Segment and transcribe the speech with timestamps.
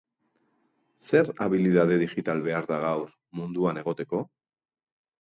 [1.07, 3.09] Zer abilidade digital behar da gaur
[3.41, 4.27] munduan egoteko?